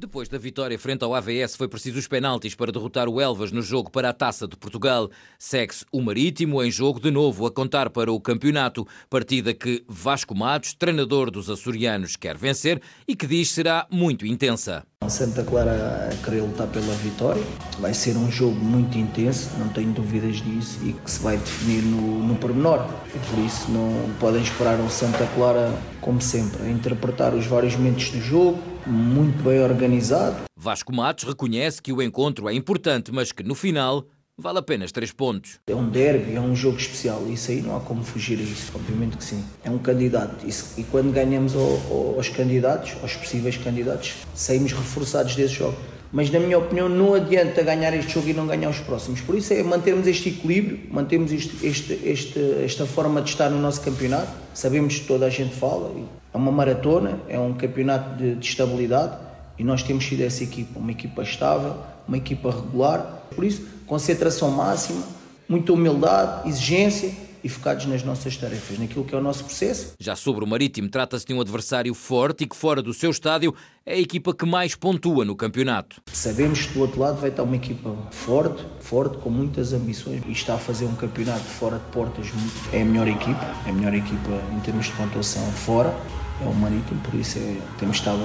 Depois 0.00 0.28
da 0.28 0.38
vitória 0.38 0.78
frente 0.78 1.02
ao 1.02 1.12
AVS, 1.12 1.56
foi 1.56 1.66
preciso 1.66 1.98
os 1.98 2.06
penaltis 2.06 2.54
para 2.54 2.70
derrotar 2.70 3.08
o 3.08 3.20
Elvas 3.20 3.50
no 3.50 3.60
jogo 3.60 3.90
para 3.90 4.10
a 4.10 4.12
Taça 4.12 4.46
de 4.46 4.56
Portugal. 4.56 5.10
Segue-se 5.36 5.84
o 5.90 6.00
Marítimo 6.00 6.62
em 6.62 6.70
jogo 6.70 7.00
de 7.00 7.10
novo 7.10 7.44
a 7.46 7.50
contar 7.50 7.90
para 7.90 8.12
o 8.12 8.20
campeonato, 8.20 8.86
partida 9.10 9.52
que 9.52 9.82
Vasco 9.88 10.36
Matos, 10.36 10.72
treinador 10.72 11.32
dos 11.32 11.50
açorianos, 11.50 12.14
quer 12.14 12.36
vencer 12.36 12.80
e 13.08 13.16
que 13.16 13.26
diz 13.26 13.50
será 13.50 13.88
muito 13.90 14.24
intensa. 14.24 14.84
Santa 15.08 15.42
Clara 15.42 16.10
querer 16.24 16.42
lutar 16.42 16.68
pela 16.68 16.94
vitória. 16.96 17.42
Vai 17.80 17.92
ser 17.92 18.16
um 18.16 18.30
jogo 18.30 18.54
muito 18.54 18.96
intenso, 18.96 19.50
não 19.58 19.68
tenho 19.68 19.92
dúvidas 19.92 20.36
disso, 20.36 20.78
e 20.84 20.92
que 20.92 21.10
se 21.10 21.20
vai 21.20 21.36
definir 21.38 21.82
no, 21.82 22.24
no 22.24 22.36
pormenor. 22.36 22.86
Por 23.30 23.38
isso 23.44 23.68
não 23.70 24.14
podem 24.20 24.42
esperar 24.42 24.78
um 24.78 24.88
Santa 24.88 25.26
Clara, 25.34 25.72
como 26.00 26.20
sempre, 26.20 26.62
a 26.62 26.70
interpretar 26.70 27.34
os 27.34 27.46
vários 27.46 27.74
momentos 27.74 28.10
do 28.10 28.20
jogo, 28.20 28.77
muito 28.88 29.42
bem 29.42 29.60
organizado. 29.60 30.36
Vasco 30.56 30.94
Matos 30.94 31.24
reconhece 31.24 31.82
que 31.82 31.92
o 31.92 32.02
encontro 32.02 32.48
é 32.48 32.54
importante, 32.54 33.12
mas 33.12 33.30
que 33.30 33.42
no 33.42 33.54
final 33.54 34.06
vale 34.36 34.58
apenas 34.58 34.92
três 34.92 35.12
pontos. 35.12 35.58
É 35.66 35.74
um 35.74 35.88
derby, 35.88 36.34
é 36.34 36.40
um 36.40 36.54
jogo 36.54 36.78
especial, 36.78 37.26
isso 37.28 37.50
aí 37.50 37.60
não 37.60 37.76
há 37.76 37.80
como 37.80 38.02
fugir 38.04 38.38
a 38.38 38.42
isso, 38.42 38.72
obviamente 38.74 39.16
que 39.16 39.24
sim. 39.24 39.44
É 39.64 39.70
um 39.70 39.78
candidato 39.78 40.46
e 40.76 40.84
quando 40.84 41.12
ganhamos 41.12 41.54
aos 41.54 42.28
candidatos, 42.28 42.96
aos 43.02 43.14
possíveis 43.14 43.56
candidatos, 43.56 44.14
saímos 44.34 44.72
reforçados 44.72 45.34
desse 45.34 45.54
jogo. 45.54 45.76
Mas 46.10 46.30
na 46.30 46.40
minha 46.40 46.58
opinião 46.58 46.88
não 46.88 47.14
adianta 47.14 47.62
ganhar 47.62 47.94
este 47.94 48.14
jogo 48.14 48.28
e 48.28 48.32
não 48.32 48.46
ganhar 48.46 48.70
os 48.70 48.80
próximos. 48.80 49.20
Por 49.20 49.36
isso 49.36 49.52
é 49.52 49.62
mantermos 49.62 50.06
este 50.06 50.30
equilíbrio, 50.30 50.80
mantermos 50.90 51.30
este, 51.32 51.66
este, 51.66 51.92
este, 52.04 52.40
esta 52.64 52.86
forma 52.86 53.20
de 53.20 53.30
estar 53.30 53.50
no 53.50 53.60
nosso 53.60 53.82
campeonato. 53.82 54.30
Sabemos 54.54 54.98
que 54.98 55.06
toda 55.06 55.26
a 55.26 55.30
gente 55.30 55.54
fala, 55.54 55.94
é 56.32 56.36
uma 56.36 56.50
maratona, 56.50 57.20
é 57.28 57.38
um 57.38 57.52
campeonato 57.52 58.16
de, 58.16 58.34
de 58.36 58.46
estabilidade 58.46 59.18
e 59.58 59.64
nós 59.64 59.82
temos 59.82 60.06
sido 60.06 60.22
essa 60.22 60.42
equipa, 60.42 60.78
uma 60.78 60.92
equipa 60.92 61.22
estável, 61.22 61.74
uma 62.06 62.16
equipa 62.16 62.50
regular. 62.50 63.24
Por 63.34 63.44
isso, 63.44 63.66
concentração 63.86 64.50
máxima, 64.50 65.02
muita 65.46 65.72
humildade, 65.72 66.48
exigência 66.48 67.27
e 67.42 67.48
focados 67.48 67.86
nas 67.86 68.02
nossas 68.02 68.36
tarefas, 68.36 68.78
naquilo 68.78 69.04
que 69.04 69.14
é 69.14 69.18
o 69.18 69.20
nosso 69.20 69.44
processo. 69.44 69.94
Já 69.98 70.16
sobre 70.16 70.44
o 70.44 70.46
Marítimo, 70.46 70.88
trata-se 70.88 71.26
de 71.26 71.34
um 71.34 71.40
adversário 71.40 71.92
forte 71.94 72.44
e 72.44 72.46
que, 72.46 72.56
fora 72.56 72.82
do 72.82 72.92
seu 72.92 73.10
estádio, 73.10 73.54
é 73.84 73.94
a 73.94 73.98
equipa 73.98 74.34
que 74.34 74.44
mais 74.44 74.74
pontua 74.74 75.24
no 75.24 75.34
campeonato. 75.34 76.00
Sabemos 76.12 76.66
que 76.66 76.74
do 76.74 76.80
outro 76.80 77.00
lado 77.00 77.20
vai 77.20 77.30
estar 77.30 77.42
uma 77.42 77.56
equipa 77.56 77.96
forte, 78.10 78.64
forte, 78.80 79.16
com 79.18 79.30
muitas 79.30 79.72
ambições 79.72 80.22
e 80.26 80.32
está 80.32 80.54
a 80.54 80.58
fazer 80.58 80.84
um 80.84 80.94
campeonato 80.94 81.44
fora 81.44 81.78
de 81.78 81.84
portas. 81.92 82.26
É 82.72 82.82
a 82.82 82.84
melhor 82.84 83.08
equipa, 83.08 83.54
é 83.66 83.70
a 83.70 83.72
melhor 83.72 83.94
equipa 83.94 84.42
em 84.54 84.60
termos 84.60 84.86
de 84.86 84.92
pontuação 84.92 85.42
fora 85.52 85.94
é 86.40 86.48
o 86.48 86.54
Marítimo, 86.54 87.00
por 87.00 87.14
isso 87.14 87.38
é, 87.38 87.56
temos 87.78 87.96
estado 87.96 88.18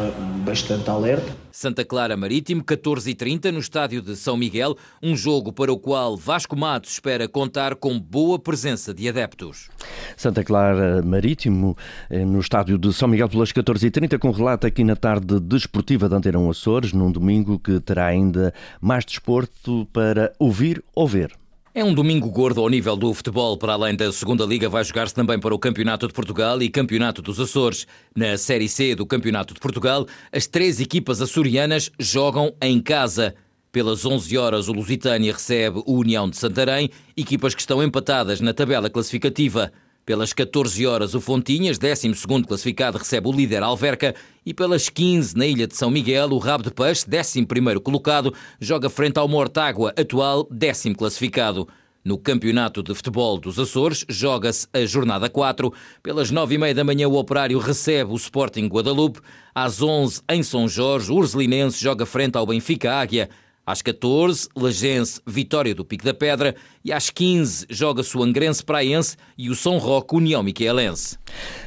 bastante 0.46 0.89
alerta. 0.89 1.36
Santa 1.51 1.84
Clara 1.84 2.15
Marítimo, 2.15 2.63
14h30, 2.63 3.51
no 3.51 3.60
estádio 3.60 4.01
de 4.01 4.15
São 4.15 4.38
Miguel, 4.38 4.75
um 5.01 5.15
jogo 5.15 5.51
para 5.51 5.72
o 5.72 5.77
qual 5.77 6.15
Vasco 6.15 6.55
Matos 6.55 6.91
espera 6.91 7.27
contar 7.27 7.75
com 7.75 8.00
boa 8.00 8.38
presença 8.38 8.93
de 8.93 9.10
adeptos. 9.10 9.70
Santa 10.15 10.43
Clara 10.43 11.01
Marítimo, 11.01 11.75
eh, 12.10 12.24
no 12.24 12.39
estádio 12.39 12.77
de 12.77 12.93
São 12.93 13.08
Miguel, 13.08 13.29
pelas 13.29 13.51
14h30, 13.51 14.20
com 14.20 14.32
relato 14.32 14.67
aqui 14.67 14.84
na 14.84 14.96
tarde 14.96 15.39
desportiva 15.39 16.08
de 16.08 16.15
Anteirão 16.15 16.50
Açores, 16.50 16.93
num 16.93 17.12
domingo 17.12 17.58
que 17.58 17.79
terá 17.79 18.08
ainda 18.08 18.53
mais 18.79 19.05
desporto 19.05 19.88
para 19.91 20.34
ouvir 20.39 20.84
ou 20.96 21.08
ver. 21.08 21.43
É 21.75 21.84
um 21.84 21.92
domingo 21.92 22.30
gordo 22.30 22.62
ao 22.62 22.70
nível 22.70 22.96
do 22.96 23.12
futebol. 23.15 23.58
Para 23.58 23.74
além 23.74 23.96
da 23.96 24.12
segunda 24.12 24.46
Liga, 24.46 24.70
vai 24.70 24.84
jogar-se 24.84 25.15
também 25.15 25.39
para 25.39 25.56
o 25.56 25.58
Campeonato 25.58 26.08
de 26.08 26.13
Portugal 26.13 26.62
e 26.62 26.70
Campeonato 26.70 27.20
dos 27.20 27.39
Açores. 27.39 27.88
Na 28.15 28.38
Série 28.38 28.70
C 28.70 28.94
do 28.94 29.08
Campeonato 29.08 29.56
de 29.56 29.60
Portugal, 29.60 30.06
as 30.32 30.46
três 30.46 30.80
equipas 30.80 31.20
açorianas 31.20 31.89
jogam 31.98 32.53
em 32.62 32.80
casa. 32.80 33.34
Pelas 33.72 34.06
11 34.06 34.38
horas, 34.38 34.68
o 34.70 34.72
Lusitânia 34.72 35.34
recebe 35.34 35.82
o 35.88 35.98
União 35.98 36.30
de 36.30 36.38
Santarém, 36.38 36.92
equipas 37.18 37.56
que 37.56 37.62
estão 37.62 37.82
empatadas 37.82 38.39
na 38.39 38.53
tabela 38.53 38.88
classificativa. 38.88 39.74
Pelas 40.05 40.33
14 40.33 40.86
horas, 40.86 41.15
o 41.15 41.22
Fontinhas, 41.22 41.77
12 41.79 42.12
classificado, 42.45 42.98
recebe 42.98 43.29
o 43.29 43.31
líder 43.31 43.63
Alverca. 43.63 44.13
E 44.45 44.53
pelas 44.53 44.89
15, 44.89 45.38
na 45.38 45.48
Ilha 45.48 45.65
de 45.65 45.77
São 45.77 45.89
Miguel, 45.89 46.29
o 46.31 46.39
Rabo 46.39 46.65
de 46.65 46.72
Peixe, 46.72 47.05
11 47.07 47.79
colocado, 47.79 48.33
joga 48.60 48.89
frente 48.89 49.17
ao 49.17 49.29
Mortágua, 49.29 49.93
atual 49.98 50.45
10 50.51 50.95
classificado. 50.98 51.69
No 52.03 52.17
Campeonato 52.17 52.83
de 52.83 52.93
Futebol 52.93 53.39
dos 53.39 53.57
Açores, 53.57 54.03
joga-se 54.10 54.67
a 54.74 54.86
jornada 54.86 55.29
4. 55.29 55.74
Pelas 56.01 56.29
9 56.29 56.55
e 56.55 56.57
meia 56.57 56.75
da 56.75 56.83
manhã, 56.83 57.07
o 57.07 57.15
Operário 57.15 57.57
recebe 57.57 58.12
o 58.12 58.17
Sporting 58.17 58.67
Guadalupe. 58.67 59.22
Às 59.55 59.81
11, 59.81 60.22
em 60.29 60.43
São 60.43 60.67
Jorge, 60.67 61.13
o 61.13 61.15
Urselinense 61.15 61.81
joga 61.81 62.05
frente 62.05 62.38
ao 62.38 62.45
Benfica 62.45 62.93
Águia. 62.93 63.29
Às 63.65 63.82
14, 63.82 64.50
Lagense, 64.58 65.22
Vitória 65.25 65.74
do 65.74 65.86
Pico 65.86 66.03
da 66.03 66.13
Pedra 66.13 66.53
e 66.84 66.91
às 66.91 67.10
15 67.10 67.65
joga-se 67.70 68.17
o 68.17 68.22
Angrense 68.22 68.62
Praense 68.62 69.15
e 69.38 69.50
o 69.50 69.55
São 69.55 69.77
Roque 69.77 70.15
União 70.15 70.43
Miquelense. 70.43 71.17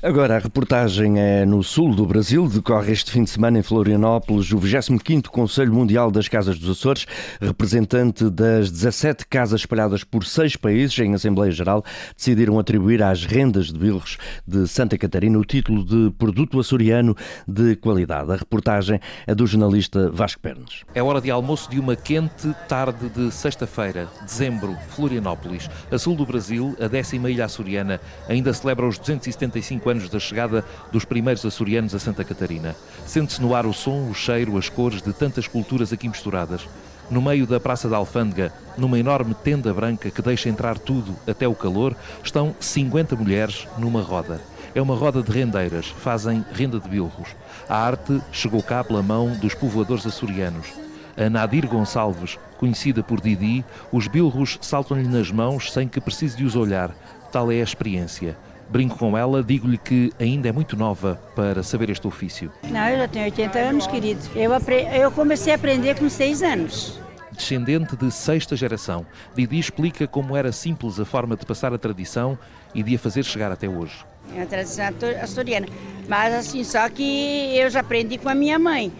Agora 0.02 0.36
a 0.36 0.38
reportagem 0.38 1.18
é 1.18 1.46
no 1.46 1.62
sul 1.62 1.94
do 1.94 2.04
Brasil, 2.04 2.46
decorre 2.48 2.92
este 2.92 3.10
fim 3.10 3.24
de 3.24 3.30
semana 3.30 3.58
em 3.58 3.62
Florianópolis 3.62 4.52
o 4.52 4.58
25º 4.58 5.28
Conselho 5.28 5.72
Mundial 5.72 6.10
das 6.10 6.28
Casas 6.28 6.58
dos 6.58 6.68
Açores, 6.68 7.06
representante 7.40 8.28
das 8.28 8.70
17 8.70 9.26
casas 9.26 9.62
espalhadas 9.62 10.04
por 10.04 10.22
seis 10.24 10.54
países 10.54 10.98
em 10.98 11.14
Assembleia 11.14 11.50
Geral, 11.50 11.82
decidiram 12.14 12.58
atribuir 12.58 13.02
às 13.02 13.24
rendas 13.24 13.72
de 13.72 13.78
bilros 13.78 14.18
de 14.46 14.68
Santa 14.68 14.98
Catarina 14.98 15.38
o 15.38 15.44
título 15.46 15.82
de 15.82 16.10
produto 16.18 16.60
açoriano 16.60 17.16
de 17.48 17.74
qualidade. 17.76 18.30
A 18.30 18.36
reportagem 18.36 19.00
é 19.26 19.34
do 19.34 19.46
jornalista 19.46 20.10
Vasco 20.10 20.42
Pernes. 20.42 20.84
É 20.94 21.02
hora 21.02 21.22
de 21.22 21.30
almoço 21.30 21.70
de 21.70 21.80
uma 21.80 21.85
quente 21.94 22.52
tarde 22.66 23.08
de 23.10 23.30
sexta-feira, 23.30 24.08
dezembro, 24.22 24.76
Florianópolis. 24.88 25.68
A 25.92 25.98
sul 25.98 26.16
do 26.16 26.24
Brasil, 26.24 26.74
a 26.80 26.88
décima 26.88 27.30
ilha 27.30 27.44
açoriana, 27.44 28.00
ainda 28.28 28.52
celebra 28.52 28.88
os 28.88 28.98
275 28.98 29.90
anos 29.90 30.08
da 30.08 30.18
chegada 30.18 30.64
dos 30.90 31.04
primeiros 31.04 31.44
açorianos 31.44 31.94
a 31.94 31.98
Santa 31.98 32.24
Catarina. 32.24 32.74
Sente-se 33.04 33.42
no 33.42 33.54
ar 33.54 33.66
o 33.66 33.74
som, 33.74 34.08
o 34.08 34.14
cheiro, 34.14 34.56
as 34.56 34.70
cores 34.70 35.02
de 35.02 35.12
tantas 35.12 35.46
culturas 35.46 35.92
aqui 35.92 36.08
misturadas. 36.08 36.66
No 37.10 37.22
meio 37.22 37.46
da 37.46 37.60
Praça 37.60 37.88
da 37.88 37.98
Alfândega, 37.98 38.52
numa 38.76 38.98
enorme 38.98 39.34
tenda 39.34 39.72
branca 39.72 40.10
que 40.10 40.22
deixa 40.22 40.48
entrar 40.48 40.78
tudo, 40.78 41.14
até 41.28 41.46
o 41.46 41.54
calor, 41.54 41.94
estão 42.24 42.56
50 42.58 43.14
mulheres 43.14 43.68
numa 43.78 44.00
roda. 44.00 44.40
É 44.74 44.82
uma 44.82 44.96
roda 44.96 45.22
de 45.22 45.30
rendeiras, 45.30 45.86
fazem 45.86 46.44
renda 46.52 46.80
de 46.80 46.88
bilros. 46.88 47.28
A 47.68 47.76
arte 47.76 48.20
chegou 48.32 48.62
cá 48.62 48.82
pela 48.82 49.02
mão 49.02 49.30
dos 49.36 49.54
povoadores 49.54 50.04
açorianos. 50.06 50.85
A 51.16 51.30
Nadir 51.30 51.66
Gonçalves, 51.66 52.38
conhecida 52.58 53.02
por 53.02 53.20
Didi, 53.20 53.64
os 53.90 54.06
bilros 54.06 54.58
saltam-lhe 54.60 55.08
nas 55.08 55.30
mãos 55.30 55.72
sem 55.72 55.88
que 55.88 56.00
precise 56.00 56.36
de 56.36 56.44
os 56.44 56.54
olhar. 56.54 56.94
Tal 57.32 57.50
é 57.50 57.60
a 57.60 57.64
experiência. 57.64 58.36
Brinco 58.68 58.98
com 58.98 59.16
ela, 59.16 59.42
digo-lhe 59.42 59.78
que 59.78 60.12
ainda 60.18 60.48
é 60.48 60.52
muito 60.52 60.76
nova 60.76 61.18
para 61.34 61.62
saber 61.62 61.88
este 61.88 62.06
ofício. 62.06 62.52
Não, 62.68 62.86
eu 62.88 62.98
já 62.98 63.08
tenho 63.08 63.24
80 63.26 63.58
anos, 63.58 63.86
querido. 63.86 64.20
Eu, 64.34 64.50
eu 64.92 65.10
comecei 65.10 65.52
a 65.52 65.56
aprender 65.56 65.98
com 65.98 66.08
6 66.08 66.42
anos. 66.42 67.00
Descendente 67.32 67.96
de 67.96 68.10
sexta 68.10 68.56
geração, 68.56 69.06
Didi 69.34 69.58
explica 69.58 70.06
como 70.06 70.36
era 70.36 70.50
simples 70.52 70.98
a 70.98 71.04
forma 71.04 71.36
de 71.36 71.44
passar 71.46 71.72
a 71.72 71.78
tradição 71.78 72.38
e 72.74 72.82
de 72.82 72.94
a 72.94 72.98
fazer 72.98 73.24
chegar 73.24 73.52
até 73.52 73.68
hoje. 73.68 74.04
É 74.34 74.42
a 74.42 74.46
tradição 74.46 74.86
açoriana. 75.22 75.66
Mas 76.08 76.34
assim, 76.34 76.64
só 76.64 76.88
que 76.88 77.56
eu 77.56 77.70
já 77.70 77.80
aprendi 77.80 78.18
com 78.18 78.28
a 78.28 78.34
minha 78.34 78.58
mãe. 78.58 78.92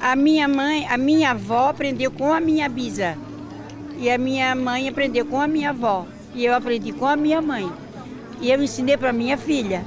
A 0.00 0.14
minha 0.14 0.46
mãe, 0.46 0.86
a 0.86 0.96
minha 0.96 1.32
avó 1.32 1.70
aprendeu 1.70 2.10
com 2.10 2.32
a 2.32 2.40
minha 2.40 2.68
bisa. 2.68 3.16
E 3.98 4.08
a 4.08 4.16
minha 4.16 4.54
mãe 4.54 4.88
aprendeu 4.88 5.26
com 5.26 5.40
a 5.40 5.48
minha 5.48 5.70
avó. 5.70 6.06
E 6.34 6.44
eu 6.44 6.54
aprendi 6.54 6.92
com 6.92 7.04
a 7.04 7.16
minha 7.16 7.42
mãe. 7.42 7.68
E 8.40 8.48
eu 8.50 8.62
ensinei 8.62 8.96
para 8.96 9.12
minha 9.12 9.36
filha. 9.36 9.84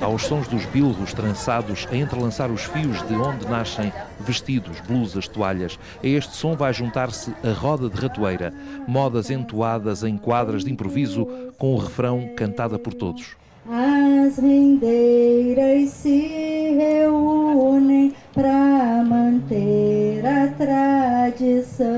Aos 0.00 0.22
sons 0.22 0.48
dos 0.48 0.64
bilros 0.64 1.12
trançados 1.12 1.86
a 1.92 1.94
entrelaçar 1.94 2.50
os 2.50 2.64
fios 2.64 3.06
de 3.06 3.14
onde 3.14 3.46
nascem 3.46 3.92
vestidos, 4.20 4.80
blusas, 4.80 5.28
toalhas, 5.28 5.78
a 6.02 6.06
este 6.06 6.34
som 6.34 6.56
vai 6.56 6.72
juntar-se 6.72 7.30
a 7.44 7.52
roda 7.52 7.90
de 7.90 8.00
ratoeira, 8.00 8.54
modas 8.88 9.30
entoadas 9.30 10.02
em 10.02 10.16
quadras 10.16 10.64
de 10.64 10.72
improviso 10.72 11.26
com 11.58 11.74
o 11.74 11.78
refrão 11.78 12.30
cantada 12.34 12.78
por 12.78 12.94
todos. 12.94 13.36
As 13.68 14.38
rendeiras 14.38 15.90
se 15.90 16.74
reúnem 16.78 18.14
para 18.34 19.04
manter 19.04 20.24
a 20.24 20.48
tradição. 20.48 21.90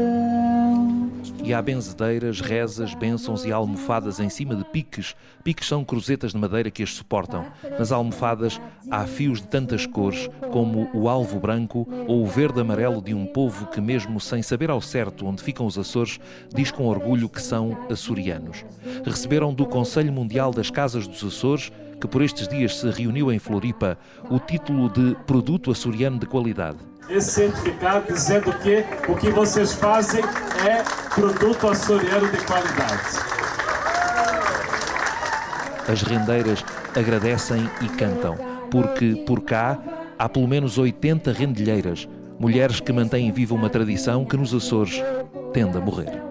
E 1.44 1.52
há 1.52 1.60
benzedeiras, 1.60 2.40
rezas, 2.40 2.94
bênçãos 2.94 3.44
e 3.44 3.50
almofadas 3.50 4.20
em 4.20 4.28
cima 4.28 4.54
de 4.54 4.64
piques. 4.64 5.16
Piques 5.42 5.66
são 5.66 5.84
cruzetas 5.84 6.30
de 6.30 6.38
madeira 6.38 6.70
que 6.70 6.84
as 6.84 6.94
suportam. 6.94 7.44
Nas 7.76 7.90
almofadas 7.90 8.60
há 8.88 9.04
fios 9.06 9.40
de 9.40 9.48
tantas 9.48 9.84
cores, 9.84 10.30
como 10.52 10.88
o 10.94 11.08
alvo 11.08 11.40
branco 11.40 11.86
ou 12.06 12.22
o 12.22 12.26
verde-amarelo 12.26 13.02
de 13.02 13.12
um 13.12 13.26
povo 13.26 13.66
que, 13.66 13.80
mesmo 13.80 14.20
sem 14.20 14.40
saber 14.40 14.70
ao 14.70 14.80
certo 14.80 15.26
onde 15.26 15.42
ficam 15.42 15.66
os 15.66 15.76
Açores, 15.76 16.20
diz 16.54 16.70
com 16.70 16.86
orgulho 16.86 17.28
que 17.28 17.42
são 17.42 17.76
açorianos. 17.90 18.64
Receberam 19.04 19.52
do 19.52 19.66
Conselho 19.66 20.12
Mundial 20.12 20.52
das 20.52 20.70
Casas 20.70 21.08
dos 21.08 21.24
Açores 21.24 21.72
que 22.02 22.08
por 22.08 22.20
estes 22.20 22.48
dias 22.48 22.76
se 22.76 22.90
reuniu 22.90 23.32
em 23.32 23.38
Floripa, 23.38 23.96
o 24.28 24.38
título 24.38 24.90
de 24.90 25.16
Produto 25.24 25.70
Açoriano 25.70 26.18
de 26.18 26.26
Qualidade 26.26 26.92
esse 27.08 27.32
certificado 27.32 28.12
dizendo 28.12 28.52
que 28.58 28.84
o 29.10 29.16
que 29.16 29.30
vocês 29.30 29.72
fazem 29.74 30.22
é 30.66 30.82
produto 31.14 31.68
açoriano 31.68 32.28
de 32.28 32.38
qualidade. 32.46 33.18
As 35.86 36.02
rendeiras 36.02 36.64
agradecem 36.96 37.68
e 37.80 37.88
cantam, 37.88 38.36
porque 38.70 39.16
por 39.26 39.42
cá 39.42 39.78
há 40.18 40.28
pelo 40.28 40.46
menos 40.48 40.78
80 40.78 41.32
rendilheiras, 41.32 42.08
mulheres 42.38 42.80
que 42.80 42.92
mantêm 42.92 43.30
viva 43.32 43.54
uma 43.54 43.68
tradição 43.68 44.24
que 44.24 44.36
nos 44.36 44.54
Açores 44.54 45.02
tende 45.52 45.76
a 45.76 45.80
morrer. 45.80 46.22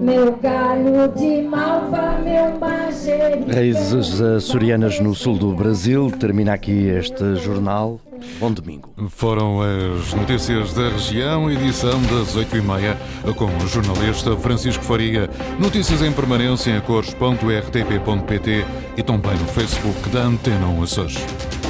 Meu 0.00 0.36
galho 0.36 1.08
de 1.14 1.42
malva, 1.42 2.18
meu 2.22 2.58
Raízes 3.52 4.20
açorianas 4.20 4.98
no 5.00 5.14
sul 5.14 5.36
do 5.36 5.52
Brasil. 5.52 6.10
Termina 6.10 6.54
aqui 6.54 6.88
este 6.88 7.36
jornal. 7.36 8.00
Bom 8.38 8.52
domingo. 8.52 8.90
Foram 9.08 9.60
as 9.60 10.14
notícias 10.14 10.72
da 10.74 10.88
região, 10.88 11.50
edição 11.50 12.00
das 12.02 12.36
8h30, 12.36 12.96
com 13.34 13.46
o 13.46 13.66
jornalista 13.68 14.36
Francisco 14.36 14.84
Faria. 14.84 15.28
Notícias 15.58 16.02
em 16.02 16.12
permanência 16.12 16.70
em 16.70 16.80
cores.rtp.pt 16.80 18.64
e 18.96 19.02
também 19.02 19.36
no 19.36 19.46
Facebook 19.46 20.08
da 20.10 20.22
Antena 20.22 20.66
1 20.66 20.82
Açores. 20.82 21.61